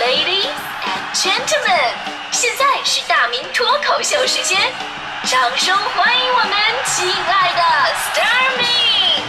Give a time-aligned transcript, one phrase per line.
[0.00, 0.50] Ladies
[0.84, 1.94] and gentlemen，
[2.32, 4.58] 现在是大明脱口秀时间，
[5.24, 6.52] 掌声欢迎我们
[6.84, 7.62] 亲爱的
[8.12, 9.22] Starmy！。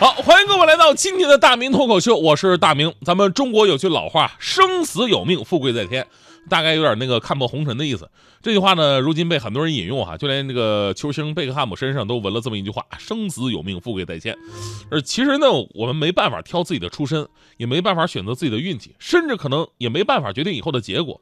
[0.00, 2.94] 好，欢迎各位来到今天的大明脱口秀，我是大明。
[3.04, 6.06] 咱们中国有句老话，生死有命，富贵在天，
[6.48, 8.10] 大概有点那个看破红尘的意思。
[8.42, 14.36] 这句话呢，如今被很多人引用哈，就连那个球星贝克汉姆身上都纹了这么一句话：生死有命，富贵在天。
[14.90, 21.20] 而其实呢，我们没办法挑自己的出身，也没办法选择自己的运气，甚至可能也没办法决定以后的结果。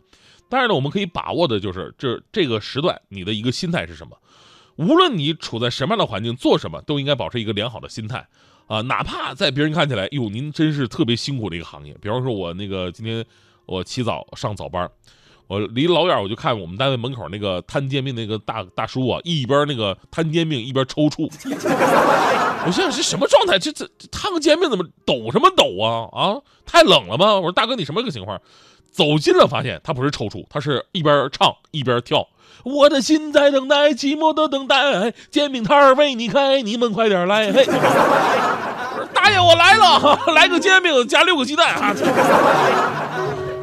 [0.48, 4.16] 但是呢，我们可以把握的就是这这个时段你的一个心态是什么。
[4.76, 8.26] 无论你处在什么样的环境，做什么，都应该保持一个良好的心态。
[8.66, 11.96] 啊，哪怕在别人看起来，哟，您真是特别辛苦的一个行业。
[12.02, 13.24] 比方说，我那个今天
[13.66, 14.88] 我起早上早班，
[15.48, 21.30] 我离老远我就看我们单位门口那个摊煎饼那个大大叔啊，一边那个摊煎饼一边抽搐。
[22.66, 23.58] 我想想是什么状态？
[23.58, 26.08] 这这摊个煎饼怎么抖什么抖啊？
[26.12, 27.34] 啊，太冷了吗？
[27.34, 28.40] 我说大哥，你什么个情况？
[28.90, 32.26] 走近了发现他不是抽搐，他是一边唱一边跳。
[32.64, 37.52] 我的心在等待，寂寞的等待，煎饼摊为你开，你们快点来！
[37.52, 37.64] 嘿，
[39.14, 41.94] 大爷我来了， 来个煎饼加六个鸡蛋啊！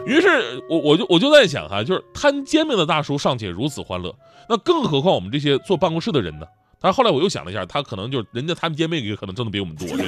[0.06, 4.14] 于是我我就我就在想哈，就是摊煎饼的大叔尚且如此欢乐，
[4.50, 6.46] 那更何况我们这些坐办公室的人呢？
[6.80, 10.08] 但后来我又想了一下，他可能就是人家摊煎饼也可能挣的比我们多，这个。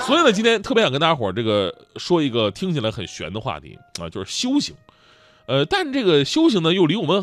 [0.00, 4.74] 所以呢，今天特别想跟大家伙儿这个说一个听起来很玄的话题啊，就是修行。
[5.46, 7.22] 呃，但这个修行呢，又离我们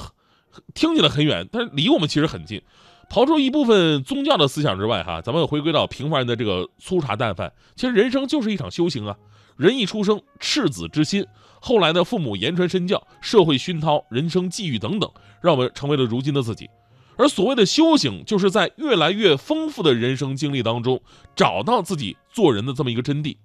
[0.73, 2.61] 听起来很远，但是离我们其实很近。
[3.09, 7.52] 刨出一部分宗教的思想之外，哈，咱们回归到平凡人的这个粗茶淡饭。
[7.75, 9.17] 其实人生就是一场修行啊。
[9.62, 11.23] 人一出生，赤子之心，
[11.59, 15.08] 后来呢，父母言传身教，社会熏陶，人生际遇等等，
[15.40, 16.68] 让我们成为了如今的自己。
[17.16, 21.00] 而所谓的修行，就是在越来越丰富的人生经历当中，
[21.36, 23.38] 找到自己做人的这么一个真谛。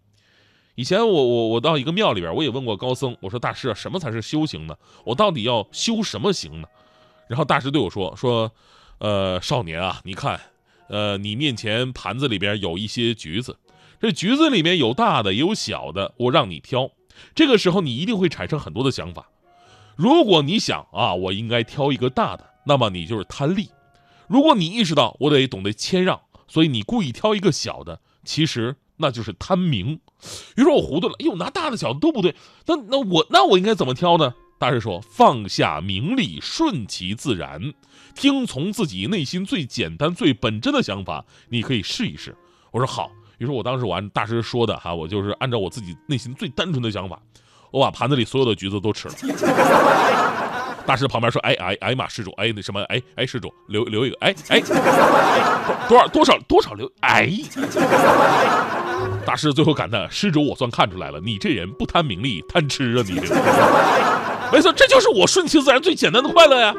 [0.74, 4.74] 以前我我我到一个庙里边，我也问过高僧，我说大师啊，什么才是修行呢？
[5.04, 6.68] 我到底要修什么行呢？
[7.28, 8.50] 然后大师对我说说，
[9.00, 10.40] 呃，少年啊，你看，
[10.88, 13.58] 呃，你面前盘子里边有一些橘子，
[14.00, 16.90] 这橘子里面有大的也有小的，我让你挑。
[17.34, 19.28] 这个时候你一定会产生很多的想法。
[19.96, 23.70] 如果你想啊，我应该挑一个大的，那么你就是贪利；
[24.28, 29.98] 如果你意识到我得懂得谦让，所以你故意挑一个小的，其实那就是贪名。
[30.56, 32.34] 于是我糊涂了，哎呦，拿大的小的都不对，
[32.66, 34.34] 那那我那我应该怎么挑呢？
[34.58, 37.72] 大师说：放下名利，顺其自然，
[38.14, 41.24] 听从自己内心最简单、最本真的想法。
[41.48, 42.36] 你可以试一试。
[42.72, 43.10] 我说好。
[43.38, 47.18] 于是我当时我按大师说的哈，我就是按照我自己内心最单纯的想法，
[47.70, 49.14] 我把盘子里所有的橘子都吃了。
[50.86, 54.60] 大师旁边说：哎哎哎妈，施主，哎那什么，哎哎施主留留一个，哎哎
[55.88, 57.32] 多少多少多少留，哎。
[59.24, 63.02] 大师最后感叹：“施主，我算看出来了，你这人不贪名利，贪吃啊！
[63.04, 63.34] 你这，
[64.52, 66.74] 没错，这就是我顺其自然最简单的快乐呀。”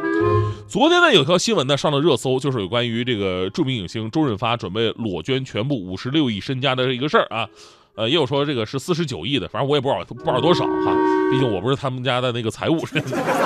[0.67, 7.47] 昨天呢，有条新闻呢上了热搜，就是有关于这个著名影星周润发准备裸捐全部五十六亿身家的一个事儿啊。
[7.95, 10.95] 呃，也有说这个是四十九亿的，反正我也不知道不知道多少哈，
[11.31, 12.79] 毕竟我不是他们家的那个财务。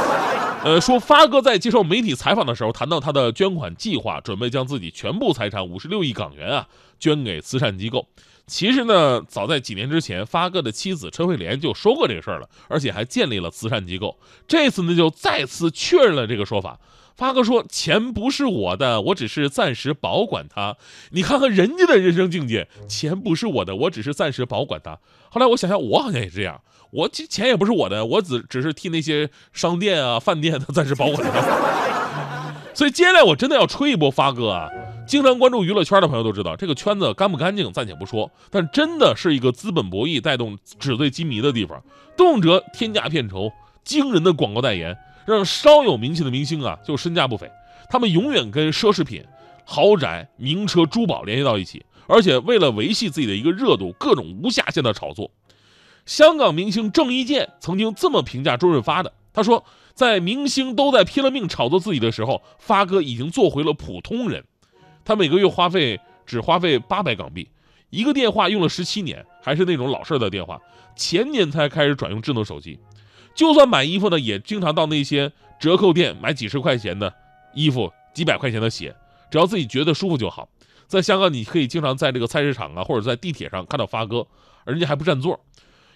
[0.64, 6.68] 呃，说发哥在接受媒体采访的时候谈到他的捐款计划，准备将自己全部财产五十六亿港元啊
[7.00, 8.06] 捐给慈善机构。
[8.48, 14.18] 其实呢，早在几年之前，发哥的妻子陈慧莲就说过这个事儿了，而且还建立了慈善机构。
[14.48, 16.80] 这次呢，就再次确认了这个说法。
[17.16, 20.76] 发哥说：“钱不是我的，我只是暂时保管它。”
[21.12, 24.98] 你看看人家的人生境界，钱不是我的，我只是暂时保管它。
[25.30, 32.54] 后来我想想，我好像也是这样，我这钱也不是我的，我只只是替那些商店啊、饭店的暂时保管它。
[32.74, 34.70] 所以接下来我真的要吹一波发哥啊！
[35.12, 41.84] 经常关注娱乐圈的朋友都知道，这个圈子干不干净暂且不说，但真的是一个资本博弈带动纸醉金迷的地方，
[42.16, 43.52] 动辄天价片酬、
[43.84, 47.52] 惊人的广告代言，让稍有名气的明星啊就身价不菲。
[47.90, 49.22] 他们永远跟奢侈品、
[49.66, 55.30] 豪宅、名车、珠宝联系到一起，而且为了维系自己的一个热度，各种无下限的炒作。
[56.06, 64.46] 香港明星郑伊健曾经这么评价周润发的，他说：“在明星都在拼了命炒作自己的时候，发哥已经做回了普通人。”
[65.12, 67.50] 他每个月花费只花费八百港币，
[67.90, 70.58] 一个电话用了十七年，还是那种老式的电话。
[70.96, 72.80] 前年才开始转用智能手机，
[73.36, 75.30] 就算买衣服呢，也经常到那些
[75.60, 77.14] 折扣店买几十块钱的
[77.54, 78.96] 衣服，几百块钱的鞋，
[79.30, 80.48] 只要自己觉得舒服就好。
[80.88, 84.26] 在香港，你可以经常在这个菜市场啊，或者在地铁上看到发哥，
[84.66, 85.38] 人家还不占座。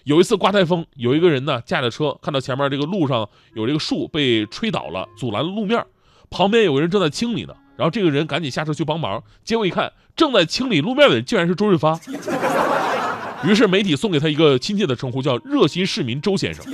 [0.04, 5.82] 有一次刮台风，有一个人呢驾着车，看到前面这个路上有这个树被吹倒了，阻拦了路面，
[6.28, 7.54] 旁边有个人正在清理呢。
[7.76, 11.98] 然后这个人赶紧下车去帮忙，结果一看，正在清理路面的人竟然是周润发。
[13.44, 16.64] 于是媒体送给他一个亲切的称呼，叫“热心市民周先生”。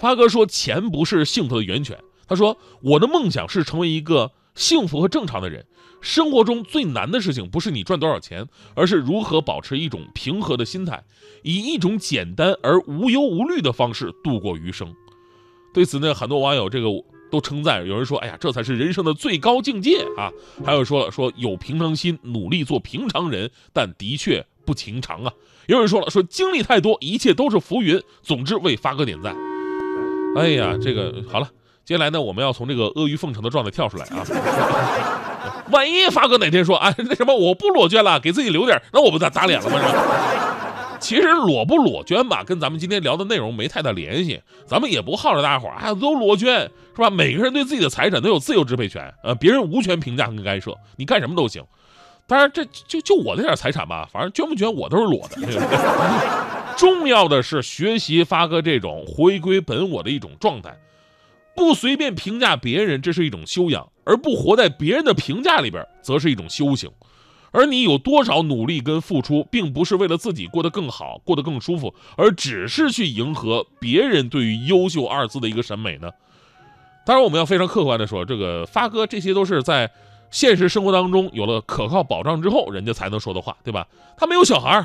[0.00, 5.66] 发哥说：“钱不是幸福的源泉。”他说：“我的梦想是成为一个幸福和正常的人。
[6.00, 11.02] 生活中最难的事情不是你赚多少钱，而是如何保持一种平和的心态，
[11.42, 14.94] 以一种简单而无忧无虑的方式度过余生。”
[15.74, 16.88] 对此呢，很多网友这个
[17.30, 20.30] 都称赞，有人说：“哎呀，这才是人生的最高境界啊！”
[20.64, 25.32] 还有说了：“说有平常心，努力做平常人，但的确不情长啊。”
[25.66, 29.36] 有人说了：“说经历太多，一切都是浮云。”总之为发哥点赞。
[30.36, 31.48] 哎呀，这个好了，
[31.84, 34.24] 接下来呢，我们要从这个阿谀奉承的状态跳出来啊！
[35.72, 39.80] 万一发哥哪天说：“哎，那什么，我不裸捐了，给自己留点，那我不打打脸了吗？”
[41.06, 44.42] 其实裸不裸捐吧，跟咱们今天聊的内容没太大联系。
[44.66, 46.62] 咱们也不号召大伙儿啊都裸捐，
[46.96, 47.08] 是吧？
[47.08, 51.62] 每个人对自己的财产都有自由支配权，呃，别人无权评价跟干涉，你干什么都行。
[52.26, 55.36] 当然，这就就我那点财产吧，反正捐不捐我都是裸的。
[56.76, 60.76] 重要的是学习发哥这种回归本我的一种状态，
[61.54, 66.90] 不随便评价别人，这是一种修养；而不活在别人的评价里边，则是一种修行。
[67.52, 76.10] 而你有多少努力跟付出，并不是为了自己过得更好、过得更舒服，而只是去迎合别人对于“优秀”二字的一个审美呢？
[77.04, 79.90] 当然，我们要非常客观的说，这个发哥这些都是在。
[80.28, 83.86] 现实生活当中有了可靠保障之后，人家才能说的话，对吧？
[84.18, 84.84] 他没有小孩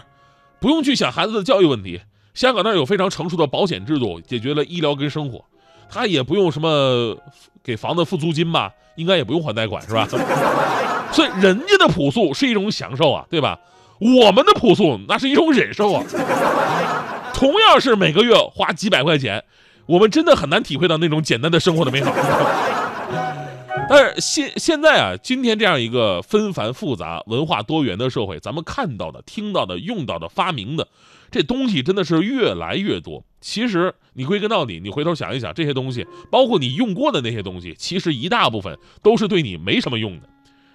[0.59, 1.99] 不用去想孩子的教育问题。
[2.35, 5.43] 香港那儿有非常成熟的保险制度，解决了医疗跟生活。
[5.89, 7.17] 他也不用什么
[7.63, 10.07] 给房子付租金吧，应该也不用还贷款，是吧？
[11.11, 13.59] 所以人家的朴素是一种享受啊，对吧？
[13.99, 16.03] 我们的朴素那是一种忍受啊。
[17.33, 19.43] 同样是每个月花几百块钱，
[19.85, 22.13] 我们真的很难体会到那种简单的生活的美好。
[23.89, 30.87] 但是现现在啊，今天这样一个纷繁复杂、文化多元的社会，咱们看到的、听到的、用到的、发明的
[31.29, 33.25] 这东西真的是越来越多。
[33.41, 40.29] 其实你归根到底，你回头想一想，这些东西，包括你用过的那些东西，其实一大部分都是对你没什么用的。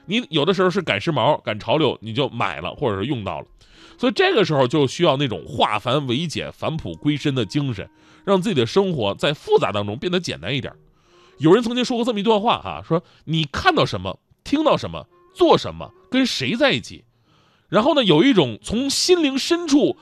[0.06, 3.46] 你有的时候是赶时髦、赶潮流，你就买了或者是用到了。
[3.98, 7.88] 所以这个时候就需要那种化繁为简、返璞归真的精神，
[8.24, 10.72] 让自己的生活在复杂当中变得简单一点。
[11.38, 17.04] 有人曾经说过这么一段话哈，说你看到什么，听到什么，做什么，跟谁在一起，
[17.68, 19.96] 然后呢，有一种从心灵深处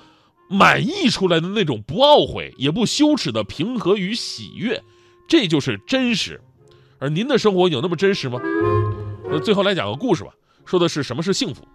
[0.48, 4.82] 满溢出来的那种不懊悔也不羞耻的平和与喜悦，
[5.28, 6.40] 这就是真实。
[6.98, 8.40] 而您的生活有那么真实吗？
[9.26, 10.30] 那最后来讲个故事吧，
[10.64, 11.66] 说的是什么是幸福。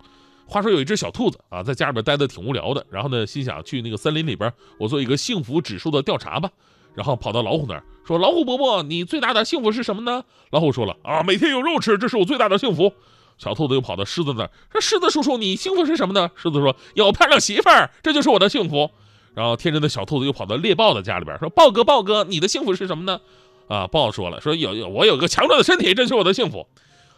[0.45, 6.49] 话说有一只小兔子啊，在家里边待的挺无聊的，然后呢，心想去那个森林里边，我做一个幸福指数的调查吧。
[6.95, 12.91] 然后跑到老虎那儿说：“老虎伯伯，你最大的幸福是什么呢？”老虎说了：“啊，每天有肉吃，这是我最大的幸福。”
[13.37, 18.89] 小兔子又跑到狮子那儿说：“狮子叔叔，你幸福是什么呢？”狮子说：“有漂亮媳妇儿，这就是我的幸福。”
[19.35, 23.21] 然后天真的小兔子又跑到猎豹的家里边说：“豹哥，豹哥，你的幸福是什么呢？”
[23.69, 26.67] 啊，豹说了：“说有有我有个强壮的身体，这是我的幸福。”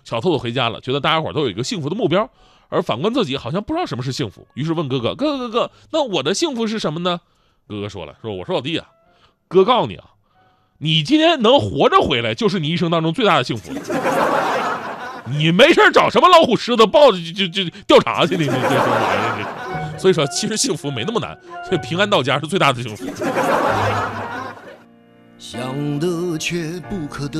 [0.04, 2.30] 小兔子回家了，觉得大家伙都有一个幸福的目标，
[2.70, 7.22] 而反观自己好像不知道什么是幸福，于是问哥哥：“哥哥哥哥，那我的幸福是什么呢？”
[7.68, 8.88] 哥哥说了：“说我说老弟啊，
[9.48, 10.06] 哥告诉你啊。”
[10.84, 13.82] 你今天能活着回来，就是你一生当中最大的幸福了。
[15.38, 19.96] 你没事找什么老虎、狮子、豹子就就就调查去，你这什么玩意儿。
[20.00, 23.06] 所以说，其实幸福没那么难，所以平安到家是最大的幸福。
[25.38, 27.40] 想得却不可得，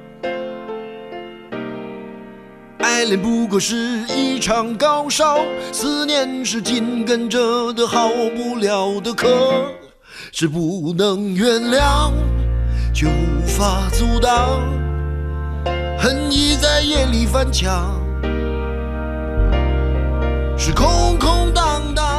[3.01, 3.75] 爱恋不过是
[4.15, 5.39] 一场高烧，
[5.71, 9.27] 思念是紧跟着的好不了的咳，
[10.31, 12.11] 是不能原谅，
[12.93, 14.61] 却无法阻挡。
[15.97, 17.99] 恨意在夜里翻墙，
[20.55, 22.10] 是空空荡荡。